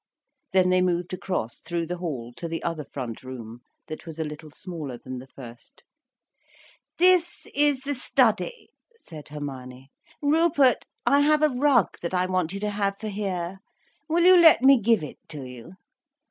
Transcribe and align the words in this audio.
Then 0.51 0.71
they 0.71 0.81
moved 0.81 1.13
across, 1.13 1.59
through 1.59 1.85
the 1.85 1.97
hall, 1.99 2.33
to 2.37 2.47
the 2.47 2.63
other 2.63 2.83
front 2.83 3.21
room, 3.21 3.59
that 3.87 4.03
was 4.07 4.19
a 4.19 4.23
little 4.23 4.49
smaller 4.49 4.97
than 4.97 5.19
the 5.19 5.27
first. 5.27 5.83
"This 6.97 7.45
is 7.53 7.81
the 7.81 7.93
study," 7.93 8.69
said 8.95 9.27
Hermione. 9.27 9.91
"Rupert, 10.19 10.85
I 11.05 11.19
have 11.19 11.43
a 11.43 11.49
rug 11.49 11.97
that 12.01 12.15
I 12.15 12.25
want 12.25 12.51
you 12.51 12.59
to 12.61 12.71
have 12.71 12.97
for 12.97 13.09
here. 13.09 13.59
Will 14.09 14.23
you 14.23 14.37
let 14.41 14.63
me 14.63 14.81
give 14.81 15.03
it 15.03 15.19
to 15.27 15.47
you? 15.47 15.73